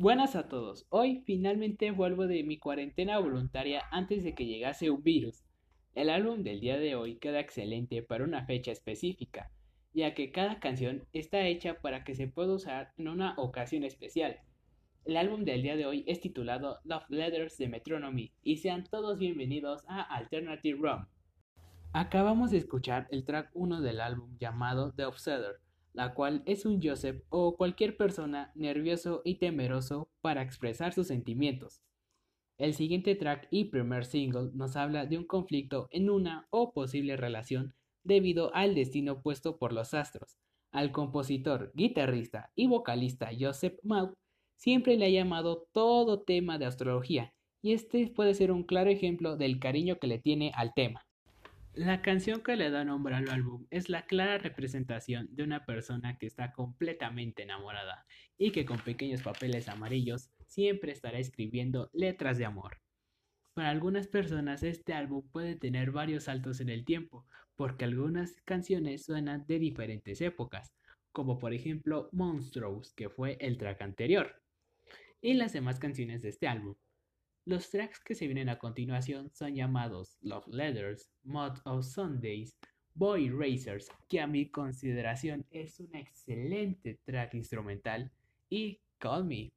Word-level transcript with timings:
Buenas 0.00 0.34
a 0.34 0.48
todos. 0.48 0.86
Hoy 0.88 1.22
finalmente 1.26 1.90
vuelvo 1.90 2.26
de 2.26 2.42
mi 2.42 2.56
cuarentena 2.58 3.18
voluntaria 3.18 3.82
antes 3.90 4.24
de 4.24 4.34
que 4.34 4.46
llegase 4.46 4.88
un 4.88 5.02
virus. 5.02 5.44
El 5.94 6.08
álbum 6.08 6.42
del 6.42 6.60
día 6.60 6.78
de 6.78 6.94
hoy 6.94 7.16
queda 7.16 7.38
excelente 7.38 8.02
para 8.02 8.24
una 8.24 8.46
fecha 8.46 8.72
específica, 8.72 9.52
ya 9.92 10.14
que 10.14 10.32
cada 10.32 10.58
canción 10.58 11.06
está 11.12 11.46
hecha 11.46 11.82
para 11.82 12.02
que 12.02 12.14
se 12.14 12.28
pueda 12.28 12.54
usar 12.54 12.94
en 12.96 13.08
una 13.08 13.34
ocasión 13.36 13.84
especial. 13.84 14.38
El 15.04 15.18
álbum 15.18 15.44
del 15.44 15.60
día 15.60 15.76
de 15.76 15.84
hoy 15.84 16.04
es 16.06 16.22
titulado 16.22 16.78
Love 16.84 17.10
Letters 17.10 17.58
de 17.58 17.68
Metronomy 17.68 18.32
y 18.42 18.56
sean 18.56 18.84
todos 18.84 19.18
bienvenidos 19.18 19.84
a 19.86 20.00
Alternative 20.00 20.78
Rum. 20.80 21.04
Acabamos 21.92 22.52
de 22.52 22.56
escuchar 22.56 23.06
el 23.10 23.26
track 23.26 23.50
1 23.52 23.82
del 23.82 24.00
álbum 24.00 24.34
llamado 24.38 24.94
The 24.94 25.04
Obseder 25.04 25.60
la 25.92 26.14
cual 26.14 26.42
es 26.46 26.64
un 26.64 26.80
Joseph 26.82 27.22
o 27.28 27.56
cualquier 27.56 27.96
persona 27.96 28.52
nervioso 28.54 29.22
y 29.24 29.36
temeroso 29.36 30.08
para 30.20 30.42
expresar 30.42 30.92
sus 30.92 31.08
sentimientos. 31.08 31.82
El 32.58 32.74
siguiente 32.74 33.14
track 33.14 33.48
y 33.50 33.64
primer 33.66 34.04
single 34.04 34.50
nos 34.52 34.76
habla 34.76 35.06
de 35.06 35.16
un 35.16 35.24
conflicto 35.24 35.88
en 35.90 36.10
una 36.10 36.46
o 36.50 36.72
posible 36.72 37.16
relación 37.16 37.74
debido 38.04 38.54
al 38.54 38.74
destino 38.74 39.22
puesto 39.22 39.58
por 39.58 39.72
los 39.72 39.94
astros. 39.94 40.36
Al 40.72 40.92
compositor, 40.92 41.72
guitarrista 41.74 42.52
y 42.54 42.66
vocalista 42.66 43.30
Joseph 43.38 43.78
Maud 43.82 44.10
siempre 44.56 44.96
le 44.96 45.06
ha 45.06 45.10
llamado 45.10 45.68
todo 45.72 46.22
tema 46.22 46.58
de 46.58 46.66
astrología, 46.66 47.32
y 47.62 47.72
este 47.72 48.06
puede 48.08 48.34
ser 48.34 48.52
un 48.52 48.64
claro 48.64 48.90
ejemplo 48.90 49.36
del 49.36 49.58
cariño 49.58 49.98
que 49.98 50.06
le 50.06 50.18
tiene 50.18 50.52
al 50.54 50.72
tema. 50.74 51.06
La 51.74 52.02
canción 52.02 52.42
que 52.42 52.56
le 52.56 52.68
da 52.68 52.84
nombre 52.84 53.14
al 53.14 53.30
álbum 53.30 53.66
es 53.70 53.88
la 53.88 54.04
clara 54.04 54.38
representación 54.38 55.28
de 55.30 55.44
una 55.44 55.64
persona 55.66 56.18
que 56.18 56.26
está 56.26 56.52
completamente 56.52 57.44
enamorada 57.44 58.06
y 58.36 58.50
que 58.50 58.64
con 58.64 58.80
pequeños 58.80 59.22
papeles 59.22 59.68
amarillos 59.68 60.30
siempre 60.46 60.90
estará 60.90 61.20
escribiendo 61.20 61.88
letras 61.92 62.38
de 62.38 62.44
amor. 62.44 62.78
Para 63.54 63.70
algunas 63.70 64.08
personas 64.08 64.64
este 64.64 64.94
álbum 64.94 65.22
puede 65.30 65.54
tener 65.54 65.92
varios 65.92 66.24
saltos 66.24 66.60
en 66.60 66.70
el 66.70 66.84
tiempo, 66.84 67.24
porque 67.54 67.84
algunas 67.84 68.40
canciones 68.44 69.04
suenan 69.04 69.46
de 69.46 69.60
diferentes 69.60 70.20
épocas, 70.22 70.74
como 71.12 71.38
por 71.38 71.54
ejemplo 71.54 72.08
Monstrous, 72.10 72.92
que 72.94 73.10
fue 73.10 73.36
el 73.40 73.58
track 73.58 73.82
anterior, 73.82 74.42
y 75.20 75.34
las 75.34 75.52
demás 75.52 75.78
canciones 75.78 76.22
de 76.22 76.30
este 76.30 76.48
álbum. 76.48 76.74
Los 77.50 77.68
tracks 77.68 77.98
que 77.98 78.14
se 78.14 78.28
vienen 78.28 78.48
a 78.48 78.60
continuación 78.60 79.28
son 79.32 79.56
llamados 79.56 80.16
Love 80.20 80.46
Letters, 80.46 81.10
Mod 81.24 81.58
of 81.64 81.84
Sundays, 81.84 82.56
Boy 82.94 83.28
Racers, 83.28 83.88
que 84.08 84.20
a 84.20 84.28
mi 84.28 84.52
consideración 84.52 85.44
es 85.50 85.80
un 85.80 85.92
excelente 85.96 87.00
track 87.04 87.34
instrumental, 87.34 88.12
y 88.48 88.78
Call 88.98 89.24
Me. 89.24 89.52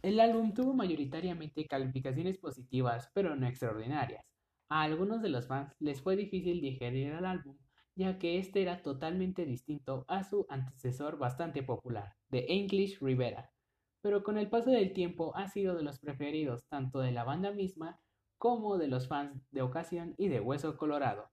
El 0.00 0.18
álbum 0.18 0.54
tuvo 0.54 0.72
mayoritariamente 0.72 1.66
calificaciones 1.66 2.38
positivas, 2.38 3.10
pero 3.12 3.36
no 3.36 3.46
extraordinarias. 3.46 4.24
A 4.70 4.84
algunos 4.84 5.20
de 5.20 5.28
los 5.28 5.46
fans 5.46 5.70
les 5.80 6.00
fue 6.00 6.16
difícil 6.16 6.62
digerir 6.62 7.12
el 7.12 7.26
álbum, 7.26 7.58
ya 7.94 8.18
que 8.18 8.38
este 8.38 8.62
era 8.62 8.80
totalmente 8.80 9.44
distinto 9.44 10.06
a 10.08 10.24
su 10.24 10.46
antecesor 10.48 11.18
bastante 11.18 11.62
popular, 11.62 12.14
The 12.30 12.50
English 12.50 13.00
Rivera, 13.02 13.52
pero 14.04 14.22
con 14.22 14.36
el 14.36 14.50
paso 14.50 14.70
del 14.70 14.92
tiempo 14.92 15.34
ha 15.34 15.48
sido 15.48 15.74
de 15.74 15.82
los 15.82 15.98
preferidos 15.98 16.66
tanto 16.68 16.98
de 16.98 17.10
la 17.10 17.24
banda 17.24 17.52
misma 17.52 17.98
como 18.36 18.76
de 18.76 18.86
los 18.86 19.08
fans 19.08 19.48
de 19.50 19.62
ocasión 19.62 20.14
y 20.18 20.28
de 20.28 20.40
Hueso 20.40 20.76
Colorado. 20.76 21.30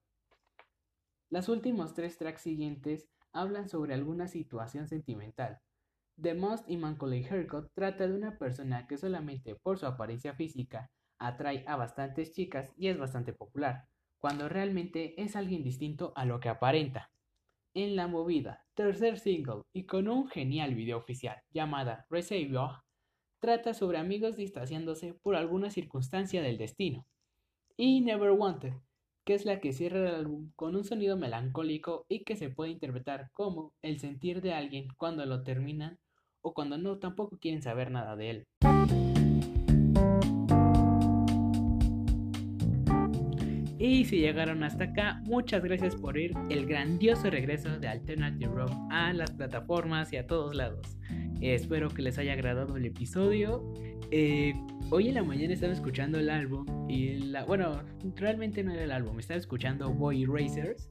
Los 1.28 1.50
últimos 1.50 1.92
tres 1.92 2.16
tracks 2.16 2.40
siguientes 2.40 3.10
hablan 3.30 3.68
sobre 3.68 3.92
alguna 3.92 4.26
situación 4.26 4.88
sentimental. 4.88 5.60
The 6.18 6.32
Most 6.32 6.64
Immaculate 6.70 7.28
Haircut 7.28 7.70
trata 7.74 8.08
de 8.08 8.14
una 8.14 8.38
persona 8.38 8.86
que 8.86 8.96
solamente 8.96 9.54
por 9.54 9.78
su 9.78 9.84
apariencia 9.84 10.32
física 10.32 10.90
atrae 11.18 11.64
a 11.66 11.76
bastantes 11.76 12.32
chicas 12.32 12.72
y 12.78 12.88
es 12.88 12.96
bastante 12.96 13.34
popular, 13.34 13.86
cuando 14.16 14.48
realmente 14.48 15.20
es 15.22 15.36
alguien 15.36 15.62
distinto 15.62 16.14
a 16.16 16.24
lo 16.24 16.40
que 16.40 16.48
aparenta. 16.48 17.11
En 17.74 17.96
la 17.96 18.06
movida, 18.06 18.66
tercer 18.74 19.18
single 19.18 19.62
y 19.72 19.86
con 19.86 20.06
un 20.06 20.28
genial 20.28 20.74
video 20.74 20.98
oficial 20.98 21.38
llamada 21.52 22.04
Reservoir, 22.10 22.82
trata 23.40 23.72
sobre 23.72 23.96
amigos 23.96 24.36
distanciándose 24.36 25.14
por 25.14 25.36
alguna 25.36 25.70
circunstancia 25.70 26.42
del 26.42 26.58
destino. 26.58 27.06
Y 27.78 28.02
Never 28.02 28.32
Wanted, 28.32 28.74
que 29.24 29.32
es 29.32 29.46
la 29.46 29.58
que 29.60 29.72
cierra 29.72 30.00
el 30.00 30.14
álbum 30.14 30.52
con 30.54 30.76
un 30.76 30.84
sonido 30.84 31.16
melancólico 31.16 32.04
y 32.10 32.24
que 32.24 32.36
se 32.36 32.50
puede 32.50 32.72
interpretar 32.72 33.30
como 33.32 33.72
el 33.80 33.98
sentir 34.00 34.42
de 34.42 34.52
alguien 34.52 34.88
cuando 34.98 35.24
lo 35.24 35.42
terminan 35.42 35.98
o 36.42 36.52
cuando 36.52 36.76
no 36.76 36.98
tampoco 36.98 37.38
quieren 37.38 37.62
saber 37.62 37.90
nada 37.90 38.16
de 38.16 38.30
él. 38.30 38.46
Y 43.82 44.04
si 44.04 44.20
llegaron 44.20 44.62
hasta 44.62 44.84
acá, 44.84 45.20
muchas 45.24 45.64
gracias 45.64 45.96
por 45.96 46.16
ir 46.16 46.34
el 46.50 46.66
grandioso 46.66 47.28
regreso 47.28 47.80
de 47.80 47.88
Alternative 47.88 48.54
Rock 48.54 48.70
a 48.92 49.12
las 49.12 49.32
plataformas 49.32 50.12
y 50.12 50.18
a 50.18 50.26
todos 50.28 50.54
lados. 50.54 50.96
espero 51.40 51.88
que 51.88 52.02
les 52.02 52.16
haya 52.16 52.34
agradado 52.34 52.76
el 52.76 52.84
episodio. 52.84 53.74
Eh, 54.12 54.54
hoy 54.90 55.08
en 55.08 55.14
la 55.14 55.24
mañana 55.24 55.52
estaba 55.52 55.72
escuchando 55.72 56.20
el 56.20 56.30
álbum 56.30 56.64
y 56.88 57.14
la, 57.14 57.42
bueno, 57.42 57.82
realmente 58.14 58.62
no 58.62 58.70
era 58.70 58.84
el 58.84 58.92
álbum, 58.92 59.18
estaba 59.18 59.40
escuchando 59.40 59.92
Boy 59.92 60.26
Racers 60.26 60.88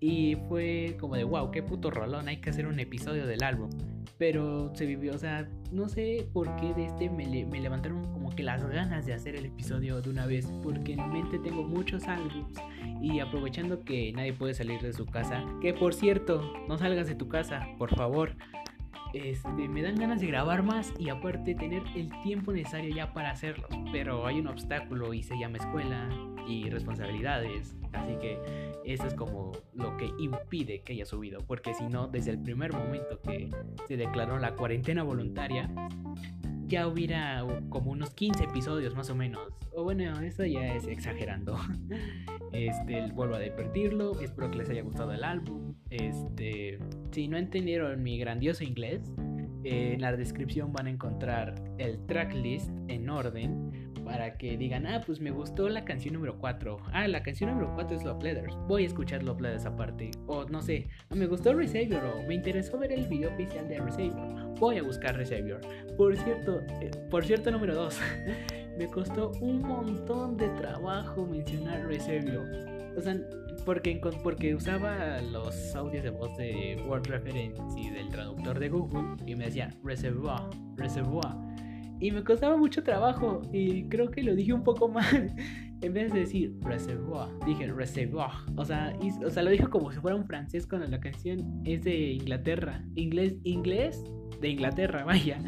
y 0.00 0.36
fue 0.48 0.96
como 0.98 1.14
de 1.14 1.22
wow, 1.22 1.52
qué 1.52 1.62
puto 1.62 1.88
rolón, 1.88 2.26
hay 2.26 2.38
que 2.38 2.50
hacer 2.50 2.66
un 2.66 2.80
episodio 2.80 3.28
del 3.28 3.44
álbum 3.44 3.70
pero 4.18 4.74
se 4.74 4.84
vivió, 4.84 5.14
o 5.14 5.18
sea, 5.18 5.48
no 5.70 5.88
sé 5.88 6.28
por 6.32 6.54
qué 6.56 6.74
de 6.74 6.86
este 6.86 7.08
me, 7.08 7.26
me, 7.46 7.60
levantaron 7.60 8.02
como 8.12 8.34
que 8.34 8.42
las 8.42 8.64
ganas 8.68 9.06
de 9.06 9.14
hacer 9.14 9.36
el 9.36 9.46
episodio 9.46 10.02
de 10.02 10.10
una 10.10 10.26
vez, 10.26 10.52
porque 10.62 10.94
en 10.94 11.12
mente 11.12 11.38
tengo 11.38 11.62
muchos 11.62 12.04
álbumes 12.08 12.58
y 13.00 13.20
aprovechando 13.20 13.84
que 13.84 14.12
nadie 14.12 14.32
puede 14.32 14.54
salir 14.54 14.80
de 14.80 14.92
su 14.92 15.06
casa, 15.06 15.44
que 15.62 15.72
por 15.72 15.94
cierto, 15.94 16.52
no 16.66 16.76
salgas 16.78 17.06
de 17.06 17.14
tu 17.14 17.28
casa, 17.28 17.66
por 17.78 17.94
favor. 17.94 18.34
Este, 19.14 19.68
me 19.68 19.80
dan 19.80 19.96
ganas 19.96 20.20
de 20.20 20.26
grabar 20.26 20.62
más 20.62 20.92
y 20.98 21.08
aparte 21.08 21.54
tener 21.54 21.82
el 21.96 22.10
tiempo 22.22 22.52
necesario 22.52 22.94
ya 22.94 23.14
para 23.14 23.30
hacerlo. 23.30 23.66
Pero 23.90 24.26
hay 24.26 24.38
un 24.38 24.48
obstáculo 24.48 25.14
y 25.14 25.22
se 25.22 25.38
llama 25.38 25.56
escuela 25.56 26.10
y 26.48 26.70
responsabilidades. 26.70 27.76
Así 27.92 28.16
que 28.20 28.38
eso 28.84 29.06
es 29.06 29.14
como 29.14 29.52
lo 29.74 29.96
que 29.96 30.10
impide 30.18 30.80
que 30.80 30.94
haya 30.94 31.04
subido. 31.04 31.40
Porque 31.46 31.74
si 31.74 31.86
no, 31.86 32.08
desde 32.08 32.30
el 32.30 32.38
primer 32.38 32.72
momento 32.72 33.20
que 33.20 33.50
se 33.86 33.96
declaró 33.96 34.38
la 34.38 34.54
cuarentena 34.54 35.02
voluntaria, 35.02 35.70
ya 36.66 36.86
hubiera 36.86 37.44
como 37.70 37.90
unos 37.90 38.14
15 38.14 38.44
episodios 38.44 38.94
más 38.94 39.10
o 39.10 39.14
menos. 39.14 39.40
O 39.72 39.84
bueno, 39.84 40.20
eso 40.20 40.44
ya 40.44 40.74
es 40.74 40.86
exagerando. 40.86 41.56
Este, 42.50 43.12
vuelvo 43.12 43.34
a 43.34 43.38
advertirlo. 43.38 44.18
Espero 44.22 44.50
que 44.50 44.56
les 44.56 44.70
haya 44.70 44.80
gustado 44.80 45.12
el 45.12 45.22
álbum. 45.22 45.74
Este, 45.90 46.78
si 47.10 47.28
no 47.28 47.36
entendieron 47.36 48.02
mi 48.02 48.18
grandioso 48.18 48.64
inglés, 48.64 49.12
en 49.64 50.00
la 50.00 50.16
descripción 50.16 50.72
van 50.72 50.86
a 50.86 50.90
encontrar 50.90 51.54
el 51.76 51.98
tracklist 52.06 52.70
en 52.88 53.10
orden 53.10 53.87
para 54.08 54.38
que 54.38 54.56
digan, 54.56 54.86
ah, 54.86 55.02
pues 55.04 55.20
me 55.20 55.30
gustó 55.30 55.68
la 55.68 55.84
canción 55.84 56.14
número 56.14 56.38
4. 56.38 56.78
Ah, 56.92 57.06
la 57.08 57.22
canción 57.22 57.50
número 57.50 57.74
4 57.74 57.96
es 57.98 58.04
Love 58.04 58.22
Letters. 58.22 58.56
Voy 58.66 58.84
a 58.84 58.86
escuchar 58.86 59.22
Love 59.22 59.42
Letters 59.42 59.66
aparte. 59.66 60.10
O 60.26 60.46
no 60.46 60.62
sé, 60.62 60.88
me 61.14 61.26
gustó 61.26 61.52
Resavior 61.52 62.02
o 62.06 62.26
me 62.26 62.34
interesó 62.34 62.78
ver 62.78 62.92
el 62.92 63.06
video 63.06 63.30
oficial 63.30 63.68
de 63.68 63.78
Resavior. 63.78 64.54
Voy 64.58 64.78
a 64.78 64.82
buscar 64.82 65.14
Resavior. 65.14 65.60
Por 65.98 66.16
cierto, 66.16 66.62
eh, 66.80 66.90
por 67.10 67.22
cierto 67.26 67.50
número 67.50 67.74
2. 67.74 68.00
me 68.78 68.86
costó 68.86 69.32
un 69.42 69.60
montón 69.60 70.38
de 70.38 70.48
trabajo 70.50 71.26
mencionar 71.26 71.86
Resavior. 71.86 72.46
O 72.96 73.02
sea, 73.02 73.14
porque, 73.66 74.00
porque 74.22 74.54
usaba 74.54 75.20
los 75.20 75.76
audios 75.76 76.02
de 76.02 76.10
voz 76.10 76.34
de 76.38 76.82
Word 76.88 77.08
Reference 77.08 77.60
y 77.76 77.90
del 77.90 78.08
traductor 78.08 78.58
de 78.58 78.70
Google 78.70 79.22
y 79.26 79.36
me 79.36 79.44
decía 79.44 79.70
Reservoir, 79.84 80.40
Reservoir. 80.76 81.47
Y 82.00 82.10
me 82.12 82.22
costaba 82.22 82.56
mucho 82.56 82.82
trabajo 82.82 83.42
y 83.52 83.88
creo 83.88 84.10
que 84.10 84.22
lo 84.22 84.34
dije 84.34 84.52
un 84.52 84.62
poco 84.62 84.88
mal. 84.88 85.34
en 85.80 85.92
vez 85.92 86.12
de 86.12 86.20
decir 86.20 86.54
reservoir, 86.62 87.28
dije 87.46 87.66
reservoir. 87.72 88.30
O 88.56 88.64
sea, 88.64 88.96
o 89.24 89.30
sea, 89.30 89.42
lo 89.42 89.50
dije 89.50 89.66
como 89.66 89.92
si 89.92 90.00
fuera 90.00 90.16
un 90.16 90.26
francés 90.26 90.66
cuando 90.66 90.88
la 90.88 91.00
canción 91.00 91.62
es 91.64 91.84
de 91.84 92.12
Inglaterra. 92.12 92.84
Inglés, 92.94 93.36
inglés 93.44 94.04
de 94.40 94.48
Inglaterra, 94.48 95.04
vaya. 95.06 95.38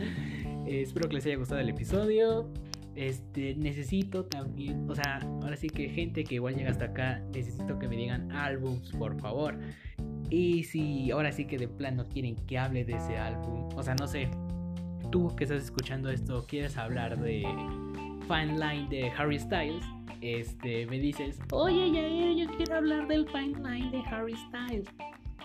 Eh, 0.66 0.82
espero 0.82 1.08
que 1.08 1.16
les 1.16 1.26
haya 1.26 1.36
gustado 1.36 1.60
el 1.60 1.68
episodio. 1.68 2.52
Este, 2.96 3.54
necesito 3.54 4.24
también, 4.24 4.88
o 4.90 4.94
sea, 4.94 5.20
ahora 5.42 5.56
sí 5.56 5.68
que 5.68 5.88
gente 5.88 6.24
que 6.24 6.34
igual 6.34 6.56
llega 6.56 6.70
hasta 6.70 6.86
acá, 6.86 7.22
necesito 7.32 7.78
que 7.78 7.88
me 7.88 7.96
digan 7.96 8.30
álbums, 8.32 8.90
por 8.92 9.18
favor. 9.20 9.58
Y 10.28 10.64
si 10.64 11.10
ahora 11.10 11.32
sí 11.32 11.46
que 11.46 11.56
de 11.56 11.68
plano 11.68 12.06
quieren 12.08 12.36
que 12.46 12.58
hable 12.58 12.84
de 12.84 12.94
ese 12.94 13.16
álbum, 13.16 13.68
o 13.74 13.82
sea, 13.82 13.94
no 13.94 14.06
sé, 14.06 14.28
tú 15.10 15.34
que 15.36 15.44
estás 15.44 15.62
escuchando 15.62 16.10
esto 16.10 16.44
quieres 16.46 16.76
hablar 16.76 17.18
de 17.18 17.42
Fine 18.28 18.58
Line 18.58 18.88
de 18.88 19.10
Harry 19.10 19.38
Styles, 19.38 19.84
este, 20.20 20.86
me 20.86 20.98
dices, 20.98 21.38
oye, 21.52 21.90
Yair, 21.90 22.36
yo 22.36 22.56
quiero 22.56 22.76
hablar 22.76 23.08
del 23.08 23.26
Fine 23.28 23.58
Line 23.58 23.90
de 23.90 24.02
Harry 24.10 24.36
Styles. 24.48 24.88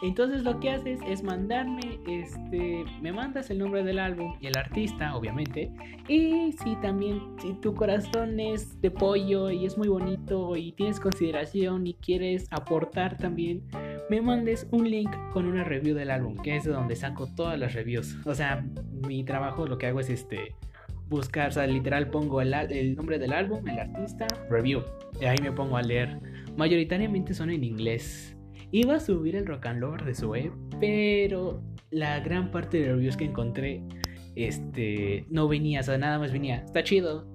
Entonces 0.01 0.43
lo 0.43 0.59
que 0.59 0.71
haces 0.71 0.99
es 1.07 1.23
mandarme, 1.23 1.99
este, 2.05 2.83
me 3.01 3.13
mandas 3.13 3.49
el 3.49 3.59
nombre 3.59 3.83
del 3.83 3.97
álbum 3.97 4.35
y 4.41 4.47
el 4.47 4.57
artista, 4.57 5.15
obviamente. 5.15 5.71
Y 6.09 6.51
si 6.51 6.75
también, 6.81 7.21
si 7.41 7.53
tu 7.53 7.73
corazón 7.73 8.39
es 8.39 8.79
de 8.81 8.91
pollo 8.91 9.49
y 9.49 9.65
es 9.65 9.77
muy 9.77 9.87
bonito 9.87 10.57
y 10.57 10.73
tienes 10.73 10.99
consideración 10.99 11.87
y 11.87 11.93
quieres 11.93 12.45
aportar 12.51 13.17
también, 13.17 13.63
me 14.09 14.21
mandes 14.21 14.67
un 14.71 14.89
link 14.89 15.09
con 15.31 15.45
una 15.45 15.63
review 15.63 15.95
del 15.95 16.11
álbum, 16.11 16.37
que 16.37 16.55
es 16.55 16.63
de 16.63 16.71
donde 16.71 16.95
saco 16.95 17.27
todas 17.35 17.57
las 17.57 17.73
reviews. 17.73 18.17
O 18.25 18.35
sea, 18.35 18.65
mi 19.07 19.23
trabajo 19.23 19.67
lo 19.67 19.77
que 19.77 19.87
hago 19.87 19.99
es 19.99 20.09
este 20.09 20.55
buscar, 21.07 21.49
o 21.49 21.51
sea, 21.51 21.67
literal 21.67 22.09
pongo 22.09 22.41
el, 22.41 22.95
nombre 22.95 23.19
del 23.19 23.33
álbum, 23.33 23.67
el 23.67 23.79
artista, 23.79 24.27
review. 24.49 24.83
Y 25.21 25.25
ahí 25.25 25.37
me 25.41 25.51
pongo 25.51 25.77
a 25.77 25.81
leer. 25.81 26.19
Mayoritariamente 26.57 27.33
son 27.33 27.49
en 27.49 27.63
inglés 27.63 28.35
Iba 28.71 28.95
a 28.95 28.99
subir 28.99 29.37
el 29.37 29.45
Rock 29.45 29.67
and 29.67 29.81
Roll 29.81 30.03
de 30.03 30.13
su 30.13 30.29
web, 30.29 30.51
pero 30.79 31.63
la 31.91 32.19
gran 32.19 32.51
parte 32.51 32.81
de 32.81 32.91
reviews 32.91 33.15
que 33.15 33.23
encontré 33.23 33.81
este 34.35 35.25
no 35.29 35.47
venía, 35.47 35.79
o 35.79 35.83
sea, 35.83 35.97
nada 35.97 36.19
más 36.19 36.33
venía, 36.33 36.57
está 36.57 36.83
chido, 36.83 37.25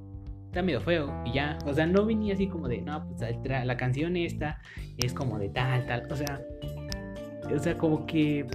está 0.48 0.62
medio 0.62 0.82
feo 0.82 1.22
y 1.24 1.32
ya, 1.32 1.56
o 1.64 1.72
sea, 1.72 1.86
no 1.86 2.04
venía 2.04 2.34
así 2.34 2.46
como 2.46 2.68
de, 2.68 2.82
no, 2.82 3.08
pues 3.08 3.22
la 3.64 3.76
canción 3.78 4.18
esta 4.18 4.60
es 4.98 5.14
como 5.14 5.38
de 5.38 5.48
tal, 5.48 5.86
tal, 5.86 6.06
o 6.10 6.14
sea, 6.14 6.42
o 7.54 7.58
sea, 7.58 7.76
como 7.76 8.06
que 8.06 8.46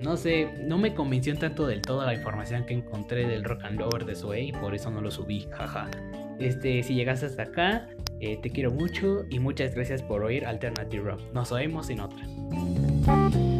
no 0.00 0.16
sé, 0.16 0.48
no 0.60 0.78
me 0.78 0.94
convenció 0.94 1.36
tanto 1.36 1.66
del 1.66 1.82
todo 1.82 2.04
la 2.06 2.14
información 2.14 2.64
que 2.64 2.74
encontré 2.74 3.26
del 3.26 3.42
rock 3.44 3.64
and 3.64 3.80
roll 3.80 4.06
de 4.06 4.14
Zoe 4.14 4.42
y 4.42 4.52
por 4.52 4.74
eso 4.74 4.90
no 4.90 5.00
lo 5.00 5.10
subí, 5.10 5.48
jaja. 5.50 5.90
Este, 6.38 6.82
si 6.84 6.94
llegaste 6.94 7.26
hasta 7.26 7.42
acá, 7.42 7.88
eh, 8.20 8.38
te 8.40 8.50
quiero 8.50 8.70
mucho 8.70 9.24
y 9.28 9.40
muchas 9.40 9.74
gracias 9.74 10.02
por 10.02 10.22
oír 10.22 10.46
Alternative 10.46 11.02
Rock. 11.02 11.20
Nos 11.32 11.50
oímos 11.50 11.90
en 11.90 12.00
otra. 12.00 13.57